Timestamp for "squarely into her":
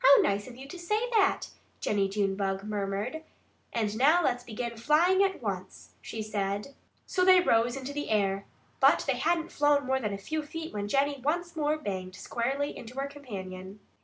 12.16-13.06